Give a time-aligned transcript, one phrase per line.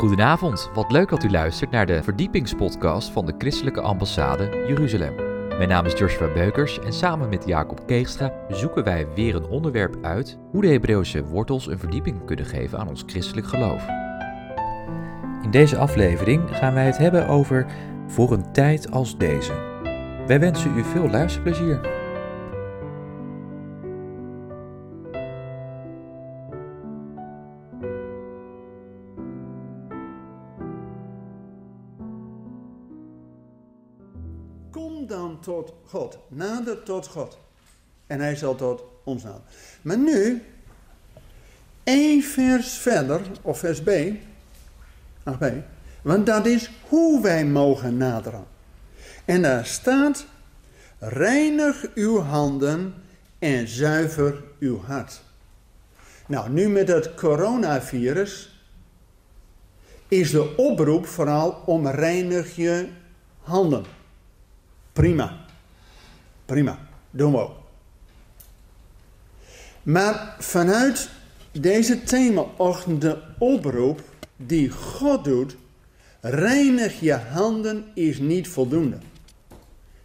[0.00, 5.14] Goedenavond, wat leuk dat u luistert naar de verdiepingspodcast van de Christelijke Ambassade Jeruzalem.
[5.48, 9.96] Mijn naam is Joshua Beukers en samen met Jacob Keegstra zoeken wij weer een onderwerp
[10.02, 13.86] uit hoe de Hebreeuwse wortels een verdieping kunnen geven aan ons christelijk geloof.
[15.42, 17.66] In deze aflevering gaan wij het hebben over
[18.06, 19.52] voor een tijd als deze.
[20.26, 21.99] Wij wensen u veel luisterplezier.
[35.10, 36.18] Dan tot God.
[36.28, 37.38] Nader tot God.
[38.06, 39.46] En hij zal tot ons naderen.
[39.82, 40.42] Maar nu,
[41.84, 43.90] één vers verder, of vers B.
[45.22, 45.44] Ach B.
[46.02, 48.44] Want dat is hoe wij mogen naderen.
[49.24, 50.26] En daar staat,
[50.98, 52.94] reinig uw handen
[53.38, 55.22] en zuiver uw hart.
[56.26, 58.64] Nou, nu met het coronavirus
[60.08, 62.88] is de oproep vooral om reinig je
[63.40, 63.84] handen.
[65.00, 65.36] Prima.
[66.46, 66.78] Prima.
[67.10, 67.56] Doen we ook.
[69.82, 71.10] Maar vanuit
[71.52, 74.00] deze themaochtend de oproep
[74.36, 75.56] die God doet,
[76.20, 78.98] reinig je handen is niet voldoende.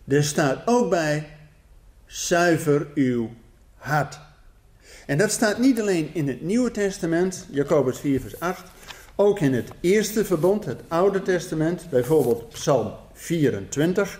[0.08, 1.28] Er staat ook bij,
[2.06, 3.30] zuiver uw
[3.76, 4.20] hart.
[5.06, 8.64] En dat staat niet alleen in het Nieuwe Testament, Jacobus 4 vers 8,
[9.16, 14.20] ook in het Eerste Verbond, het Oude Testament, bijvoorbeeld Psalm 24,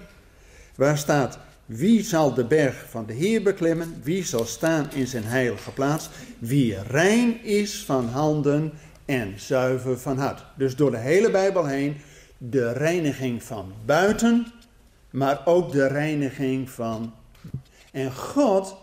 [0.76, 5.24] waar staat, wie zal de berg van de Heer beklimmen, wie zal staan in zijn
[5.24, 6.10] heilige plaats,
[6.40, 8.74] wie rein is van handen
[9.06, 10.46] en zuiver van hart.
[10.58, 11.98] Dus door de hele Bijbel heen
[12.38, 14.48] de reiniging van buiten,
[15.10, 17.14] maar ook de reiniging van.
[17.92, 18.76] En God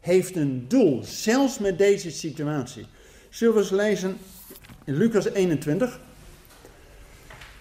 [0.00, 2.86] heeft een doel, zelfs met deze situatie.
[3.28, 4.16] Zullen we eens lezen
[4.84, 6.00] in Lucas 21?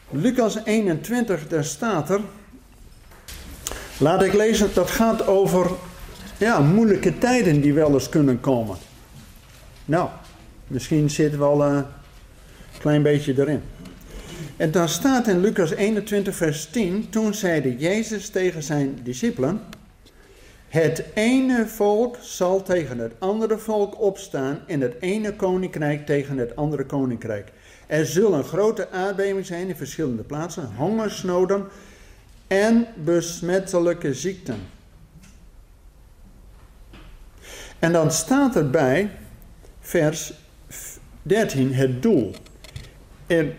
[0.10, 2.22] Lucas 21, daar staat er.
[4.00, 5.72] Laat ik lezen, dat gaat over
[6.38, 8.78] ja, moeilijke tijden die wel eens kunnen komen.
[9.86, 10.10] Nou,
[10.68, 11.86] misschien zitten we al een
[12.80, 13.62] klein beetje erin.
[14.58, 19.62] En dan staat in Lucas 21, vers 10, toen zeide Jezus tegen zijn discipelen,
[20.68, 26.56] het ene volk zal tegen het andere volk opstaan en het ene koninkrijk tegen het
[26.56, 27.52] andere koninkrijk.
[27.88, 31.68] Er zullen grote aardbevingen zijn in verschillende plaatsen, hongersnoden
[32.50, 34.60] en besmettelijke ziekten.
[37.80, 39.12] En dan staat erbij,
[39.80, 40.34] vers
[41.22, 42.36] 13, het doel.
[43.28, 43.54] En,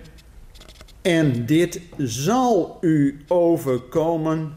[1.03, 4.55] en dit zal u overkomen,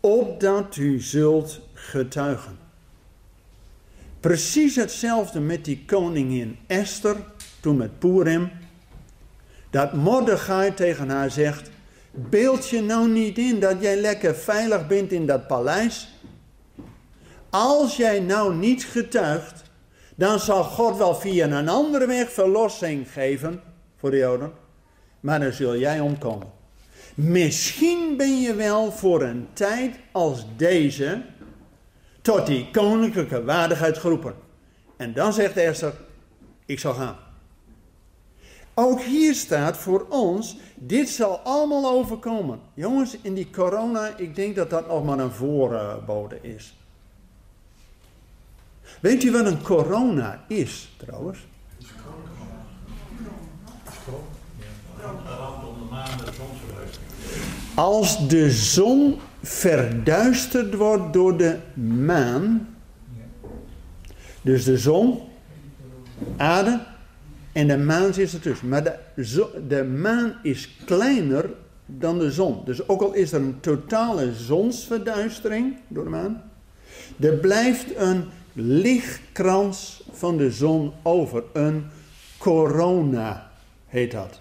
[0.00, 2.58] opdat u zult getuigen.
[4.20, 7.16] Precies hetzelfde met die koningin Esther,
[7.60, 8.50] toen met Purim.
[9.70, 11.70] Dat Mordechai tegen haar zegt,
[12.18, 16.08] beeld je nou niet in dat jij lekker veilig bent in dat paleis.
[17.50, 19.62] Als jij nou niet getuigt,
[20.14, 23.60] dan zal God wel via een andere weg verlossing geven
[23.96, 24.52] voor de Joden,
[25.20, 26.50] maar dan zul jij omkomen.
[27.14, 31.22] Misschien ben je wel voor een tijd als deze
[32.22, 34.34] tot die koninklijke waardigheid geroepen.
[34.96, 35.92] En dan zegt Esther,
[36.66, 37.27] ik zal gaan.
[38.80, 42.60] Ook hier staat voor ons, dit zal allemaal overkomen.
[42.74, 46.76] Jongens, in die corona, ik denk dat dat nog maar een voorbode is.
[49.00, 51.38] Weet u wat een corona is, trouwens?
[57.74, 61.58] Als de zon verduisterd wordt door de
[62.04, 62.76] maan,
[64.42, 65.20] dus de zon,
[66.36, 66.80] aarde
[67.52, 68.68] en de maan zit ertussen.
[68.68, 71.50] Maar de, de maan is kleiner
[71.86, 72.64] dan de zon.
[72.64, 76.42] Dus ook al is er een totale zonsverduistering door de maan,
[77.20, 81.44] er blijft een lichtkrans van de zon over.
[81.52, 81.86] Een
[82.38, 83.50] corona
[83.86, 84.40] heet dat.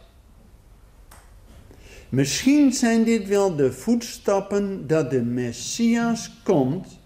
[2.10, 7.00] Misschien zijn dit wel de voetstappen dat de Messias komt.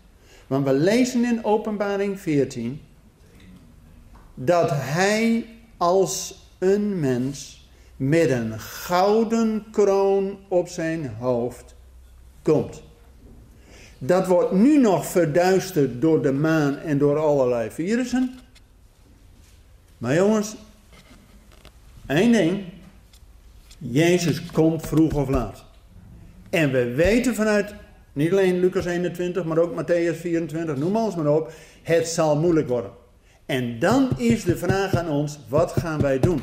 [0.47, 2.81] Want we lezen in Openbaring 14
[4.33, 5.45] dat hij
[5.81, 11.75] als een mens met een gouden kroon op zijn hoofd
[12.41, 12.83] komt.
[13.97, 18.39] Dat wordt nu nog verduisterd door de maan en door allerlei virussen.
[19.97, 20.55] Maar jongens,
[22.07, 22.63] één ding.
[23.77, 25.63] Jezus komt vroeg of laat.
[26.49, 27.73] En we weten vanuit
[28.13, 31.53] niet alleen Lucas 21, maar ook Matthäus 24, noem alles maar op.
[31.81, 33.00] Het zal moeilijk worden.
[33.51, 36.39] En dan is de vraag aan ons, wat gaan wij doen?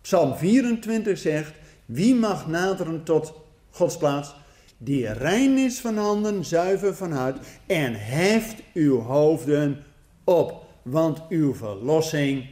[0.00, 1.54] Psalm 24 zegt,
[1.86, 3.34] wie mag naderen tot
[3.70, 4.34] Gods plaats?
[4.78, 9.84] Die rein is van handen, zuiver van hart en heft uw hoofden
[10.24, 12.46] op, want uw verlossing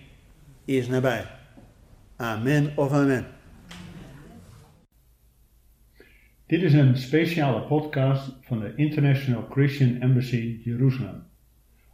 [0.65, 1.27] is nabij.
[2.17, 3.27] Amen of amen.
[6.47, 11.32] Dit is een speciale podcast van de International Christian Embassy Jeruzalem.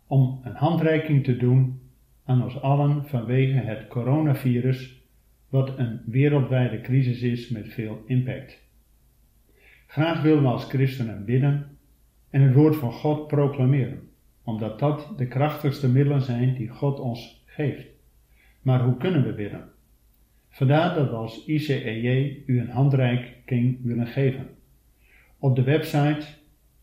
[0.09, 1.81] Om een handreiking te doen
[2.25, 5.03] aan ons allen vanwege het coronavirus,
[5.49, 8.63] wat een wereldwijde crisis is met veel impact.
[9.87, 11.79] Graag willen we als christenen bidden
[12.31, 14.09] en het woord van God proclameren,
[14.43, 17.87] omdat dat de krachtigste middelen zijn die God ons geeft.
[18.63, 19.69] Maar hoe kunnen we bidden?
[20.49, 24.47] Vandaar dat we als ICEJ u een handreiking willen geven.
[25.39, 26.27] Op de website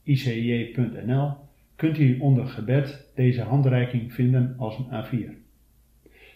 [0.03, 1.33] icj.nl
[1.75, 5.43] kunt u onder gebed deze handreiking vinden als een A4.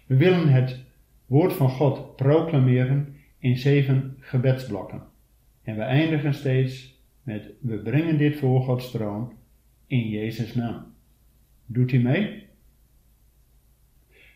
[0.05, 0.83] We willen het
[1.25, 5.03] woord van God proclameren in zeven gebedsblokken.
[5.63, 9.33] En we eindigen steeds met we brengen dit voor Gods troon
[9.87, 10.85] in Jezus' naam.
[11.65, 12.47] Doet u mee?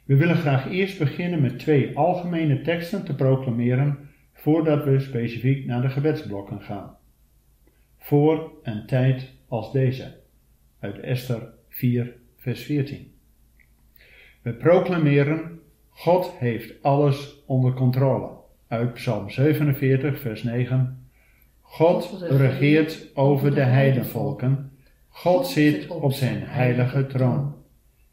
[0.04, 5.82] We willen graag eerst beginnen met twee algemene teksten te proclameren voordat we specifiek naar
[5.82, 6.98] de gebedsblokken gaan.
[7.98, 10.23] Voor een tijd als deze,
[10.84, 13.12] uit Esther 4, vers 14.
[14.42, 15.60] We proclameren,
[15.90, 18.30] God heeft alles onder controle,
[18.68, 21.08] uit Psalm 47, vers 9.
[21.62, 24.72] God regeert over de heidenvolken,
[25.10, 27.56] God zit op zijn heilige troon.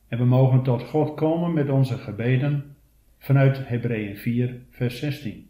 [0.08, 2.76] En we mogen tot God komen met onze gebeden
[3.18, 5.48] vanuit Hebreeën 4, vers 16.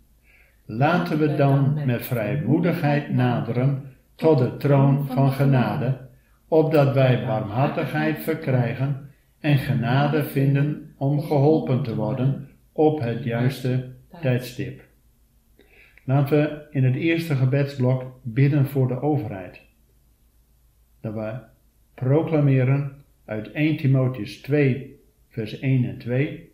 [0.64, 3.82] Laten we dan met vrijmoedigheid naderen
[4.14, 6.08] tot de troon van genade,
[6.50, 9.10] opdat wij barmhartigheid verkrijgen
[9.40, 14.84] en genade vinden om geholpen te worden op het juiste tijdstip.
[16.04, 19.60] Laten we in het eerste gebedsblok bidden voor de overheid.
[21.00, 21.38] Dat we
[21.94, 22.92] proclameren
[23.24, 26.52] uit 1 Timotheus 2, vers 1 en 2.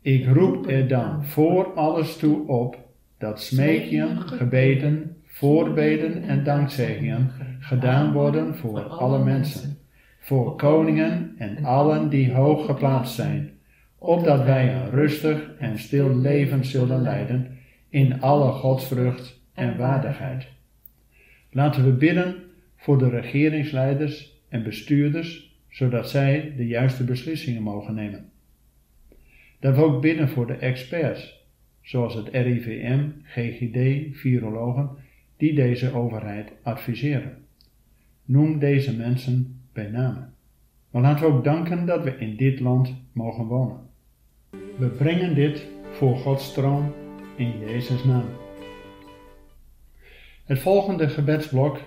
[0.00, 2.78] Ik roep er dan voor alles toe op
[3.18, 9.78] dat smeekjen, gebeden, voorbeden en dankzeggingen gedaan worden voor alle mensen,
[10.18, 13.50] voor koningen en allen die hoog geplaatst zijn,
[13.98, 17.58] opdat wij een rustig en stil leven zullen leiden
[17.88, 20.46] in alle godsvrucht en waardigheid.
[21.50, 22.34] Laten we bidden
[22.76, 28.30] voor de regeringsleiders en bestuurders zodat zij de juiste beslissingen mogen nemen.
[29.60, 31.48] Dat we ook bidden voor de experts,
[31.82, 34.90] zoals het RIVM, GGD, virologen,
[35.36, 37.44] die deze overheid adviseren.
[38.30, 40.28] Noem deze mensen bij name.
[40.90, 43.80] Maar laten we ook danken dat we in dit land mogen wonen.
[44.78, 46.92] We brengen dit voor Gods troon
[47.36, 48.24] in Jezus' naam.
[50.44, 51.80] Het volgende gebedsblok,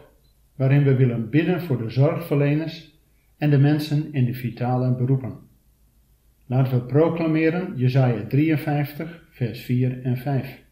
[0.56, 3.00] waarin we willen bidden voor de zorgverleners
[3.38, 5.38] en de mensen in de vitale beroepen.
[6.46, 10.64] Laten we proclameren Jesaja 53, vers 4 en 5.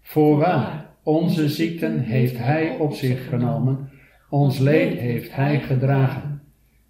[0.00, 3.90] Voorwaar, onze ziekten heeft Hij op zich genomen,
[4.28, 6.42] ons leed heeft Hij gedragen.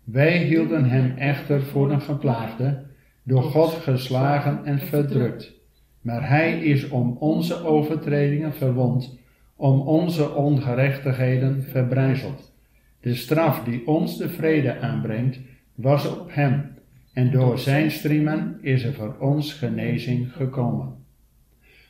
[0.04, 2.84] Wij hielden Hem echter voor een geplaagde,
[3.22, 5.52] door God geslagen en verdrukt.
[6.00, 9.18] Maar Hij is om onze overtredingen verwond,
[9.56, 12.52] om onze ongerechtigheden verbrijzeld.
[13.00, 15.38] De straf die ons de vrede aanbrengt,
[15.74, 16.74] was op hem,
[17.12, 20.94] en door zijn striemen is er voor ons genezing gekomen.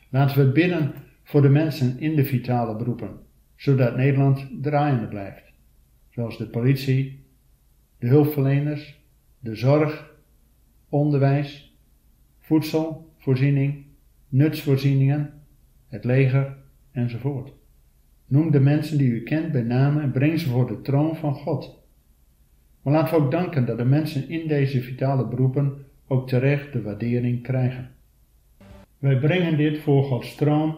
[0.09, 3.09] Laten we bidden voor de mensen in de vitale beroepen,
[3.57, 5.43] zodat Nederland draaiende blijft,
[6.09, 7.25] zoals de politie,
[7.99, 8.99] de hulpverleners,
[9.39, 10.15] de zorg,
[10.89, 11.77] onderwijs,
[12.39, 13.85] voedselvoorziening,
[14.29, 15.33] nutsvoorzieningen,
[15.87, 16.57] het leger
[16.91, 17.53] enzovoort.
[18.27, 21.33] Noem de mensen die u kent bij naam en breng ze voor de troon van
[21.33, 21.83] God.
[22.81, 26.81] Maar laten we ook danken dat de mensen in deze vitale beroepen ook terecht de
[26.81, 27.91] waardering krijgen.
[28.97, 30.75] Wij brengen dit voor Gods troon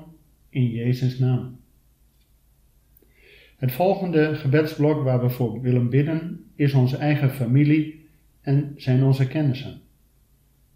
[0.49, 1.59] in Jezus' naam.
[3.59, 8.07] Het volgende gebedsblok waar we voor willen bidden is onze eigen familie
[8.41, 9.81] en zijn onze kennissen.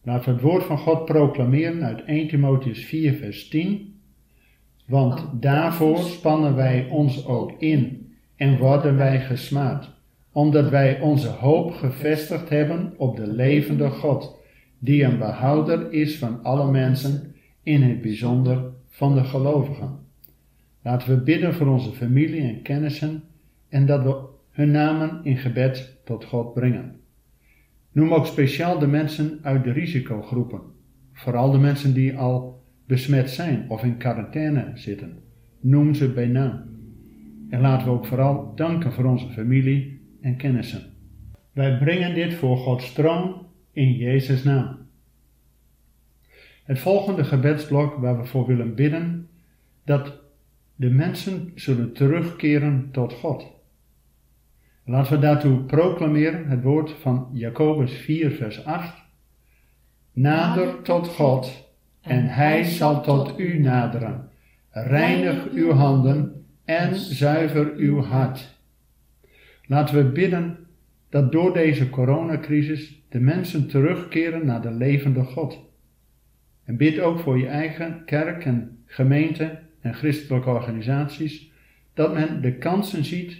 [0.04, 3.94] Laten we het woord van God proclameren uit 1 Timotheus 4 vers 10
[4.86, 9.90] want daarvoor spannen wij ons ook in en worden wij gesmaad,
[10.32, 14.40] omdat wij onze hoop gevestigd hebben op de levende God,
[14.80, 20.00] die een behouder is van alle mensen, in het bijzonder van de gelovigen.
[20.84, 23.24] Laten we bidden voor onze familie en kennissen
[23.70, 24.22] en dat we
[24.52, 26.96] hun namen in gebed tot God brengen.
[27.92, 30.62] Noem ook speciaal de mensen uit de risicogroepen,
[31.14, 35.20] vooral de mensen die al besmet zijn of in quarantaine zitten.
[35.60, 36.62] Noem ze bij naam.
[37.50, 40.82] En laten we ook vooral danken voor onze familie en kennissen.
[41.52, 44.78] Wij brengen dit voor Gods troon in Jezus' naam.
[46.64, 49.28] Het volgende gebedsblok waar we voor willen bidden,
[49.84, 50.23] dat
[50.76, 53.52] de mensen zullen terugkeren tot God.
[54.86, 59.02] Laten we daartoe proclameren het woord van Jacobus 4, vers 8.
[60.14, 64.30] Nader tot God, en Hij zal tot u naderen.
[64.70, 68.60] Reinig uw handen en zuiver uw hart.
[69.66, 70.58] Laten we bidden
[71.10, 75.60] dat door deze coronacrisis de mensen terugkeren naar de levende God.
[76.64, 81.52] En bid ook voor je eigen kerk en gemeente en christelijke organisaties
[81.94, 83.38] dat men de kansen ziet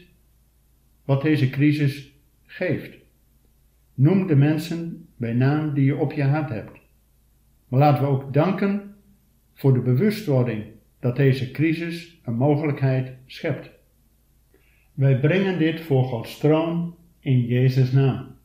[1.06, 2.12] wat deze crisis
[2.46, 2.98] geeft.
[3.94, 6.80] Noem de mensen bij naam die je op je hart hebt.
[7.68, 8.96] Maar laten we ook danken
[9.54, 10.64] voor de bewustwording
[11.00, 13.70] dat deze crisis een mogelijkheid schept.
[14.94, 18.36] Wij brengen dit voor Gods troon in Jezus' naam.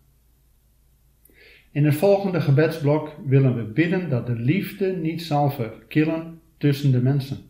[1.73, 7.03] In het volgende gebedsblok willen we bidden dat de liefde niet zal verkillen tussen de
[7.03, 7.48] mensen.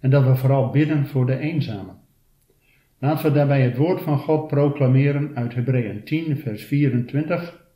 [0.00, 1.98] En dat we vooral bidden voor de eenzamen.
[2.98, 7.66] Laten we daarbij het woord van God proclameren uit Hebreeën 10, vers 24.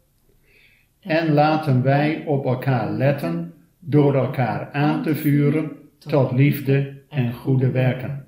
[1.01, 7.71] En laten wij op elkaar letten door elkaar aan te vuren tot liefde en goede
[7.71, 8.27] werken.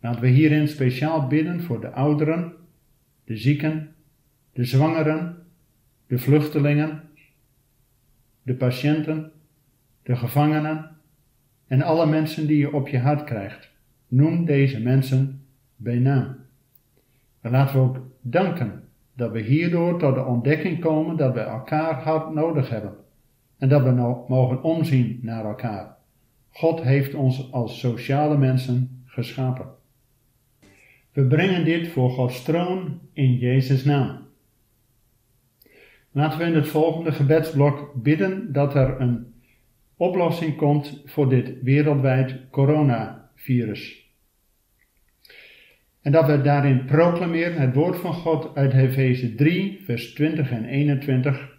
[0.00, 2.52] Laten we hierin speciaal bidden voor de ouderen,
[3.24, 3.94] de zieken,
[4.52, 5.36] de zwangeren,
[6.06, 7.02] de vluchtelingen,
[8.42, 9.32] de patiënten,
[10.02, 10.97] de gevangenen
[11.68, 13.70] en alle mensen die je op je hart krijgt.
[14.08, 15.42] Noem deze mensen
[15.76, 16.36] bij naam.
[17.40, 18.82] En laten we ook danken
[19.14, 22.94] dat we hierdoor tot de ontdekking komen dat we elkaar hard nodig hebben
[23.58, 25.96] en dat we nou mogen omzien naar elkaar.
[26.50, 29.66] God heeft ons als sociale mensen geschapen.
[31.12, 34.26] We brengen dit voor Gods troon in Jezus' naam.
[36.10, 39.27] Laten we in het volgende gebedsblok bidden dat er een
[39.98, 44.06] oplossing komt voor dit wereldwijd coronavirus.
[46.02, 50.64] En dat we daarin proclameren het woord van God uit Efeze 3, vers 20 en
[50.64, 51.56] 21.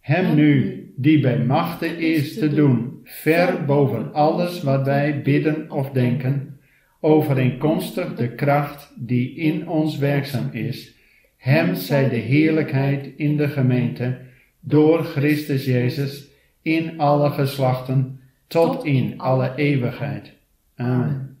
[0.00, 5.90] Hem nu, die bij machten is te doen, ver boven alles wat wij bidden of
[5.90, 6.58] denken,
[7.00, 10.94] overeenkomstig de kracht die in ons werkzaam is.
[11.36, 14.18] Hem zij de heerlijkheid in de gemeente,
[14.60, 16.33] door Christus Jezus,
[16.64, 20.32] in alle geslachten, tot in alle eeuwigheid.
[20.76, 21.38] Amen.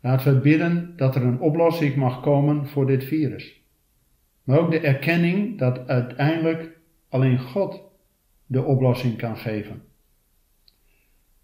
[0.00, 3.60] Laten we bidden dat er een oplossing mag komen voor dit virus.
[4.42, 7.82] Maar ook de erkenning dat uiteindelijk alleen God
[8.46, 9.82] de oplossing kan geven.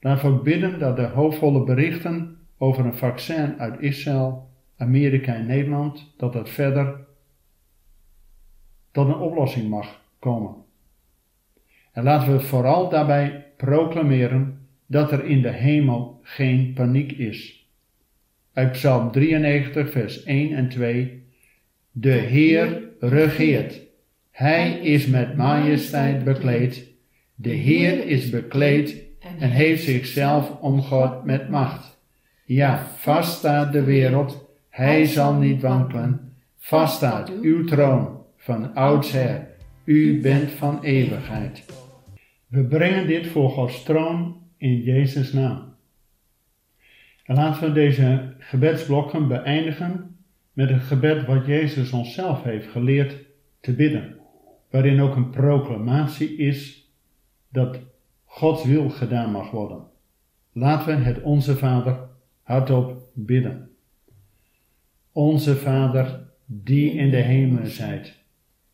[0.00, 5.47] Laten we ook bidden dat de hoopvolle berichten over een vaccin uit Israël, Amerika en
[5.47, 7.07] Nederland, dat dat verder
[8.90, 10.67] tot een oplossing mag komen.
[11.99, 17.69] En laten we vooral daarbij proclameren dat er in de hemel geen paniek is
[18.52, 21.23] uit Psalm 93, vers 1 en 2.
[21.90, 23.81] De Heer regeert.
[24.31, 26.87] Hij is met majesteit bekleed.
[27.35, 29.02] De Heer is bekleed
[29.38, 31.99] en heeft zichzelf omgord met macht.
[32.45, 36.33] Ja, vast staat de wereld, hij zal niet wankelen.
[36.59, 39.47] Vast staat uw troon van oudsher.
[39.85, 41.64] U bent van eeuwigheid.
[42.49, 45.75] We brengen dit voor Gods troon in Jezus' naam.
[47.25, 50.17] En laten we deze gebedsblokken beëindigen
[50.52, 53.17] met het gebed wat Jezus onszelf heeft geleerd
[53.61, 54.17] te bidden,
[54.71, 56.90] waarin ook een proclamatie is
[57.49, 57.78] dat
[58.25, 59.87] Gods wil gedaan mag worden.
[60.52, 61.99] Laten we het Onze Vader
[62.43, 63.71] hardop bidden.
[65.12, 68.14] Onze Vader, die in de hemelen zijt,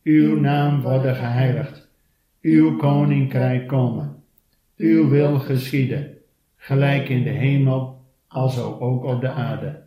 [0.03, 1.84] uw naam worden geheiligd,
[2.45, 4.23] uw koninkrijk komen,
[4.77, 6.17] uw wil geschieden,
[6.55, 9.83] gelijk in de hemel alzo ook op de aarde.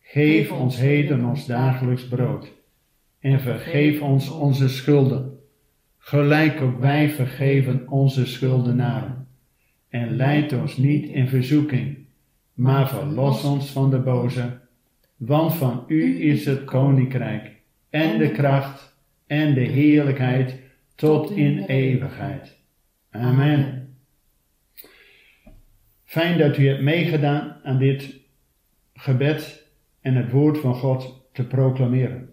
[0.00, 2.52] Geef ons heden ons dagelijks brood.
[3.18, 5.38] En vergeef ons onze schulden,
[5.98, 9.26] gelijk ook wij vergeven onze schuldenaren.
[9.88, 11.98] En leid ons niet in verzoeking,
[12.54, 14.58] maar verlos ons van de boze.
[15.16, 17.50] Want van u is het koninkrijk,
[17.90, 20.68] en de kracht, en de heerlijkheid,
[21.00, 22.56] tot in eeuwigheid.
[23.10, 23.96] Amen.
[26.04, 28.20] Fijn dat u hebt meegedaan aan dit
[28.94, 32.32] gebed en het woord van God te proclameren.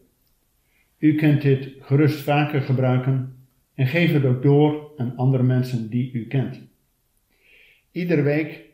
[0.98, 6.12] U kunt dit gerust vaker gebruiken en geef het ook door aan andere mensen die
[6.12, 6.62] u kent.
[7.92, 8.66] Iedere week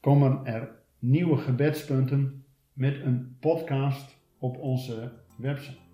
[0.00, 5.87] komen er nieuwe gebedspunten met een podcast op onze website.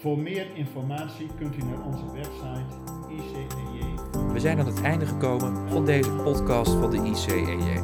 [0.00, 2.64] Voor meer informatie kunt u naar onze website
[3.08, 3.84] ICEJ.
[4.32, 7.80] We zijn aan het einde gekomen van deze podcast van de ICEJ.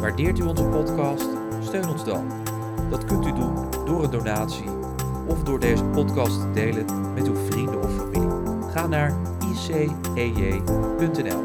[0.00, 1.28] Waardeert u onze podcast?
[1.60, 2.28] Steun ons dan.
[2.90, 4.68] Dat kunt u doen door een donatie
[5.28, 8.70] of door deze podcast te delen met uw vrienden of familie.
[8.70, 9.16] Ga naar
[9.50, 11.42] icej.nl.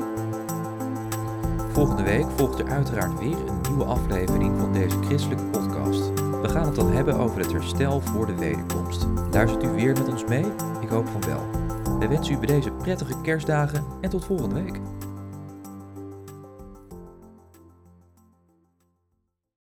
[1.71, 5.72] Volgende week volgt er uiteraard weer een nieuwe aflevering van deze christelijke podcast.
[6.53, 9.07] Gaan het dan hebben over het herstel voor de wederkomst.
[9.31, 10.45] Luistert u weer met ons mee?
[10.81, 11.41] Ik hoop van wel.
[11.99, 14.79] We wensen u bij deze prettige kerstdagen en tot volgende week.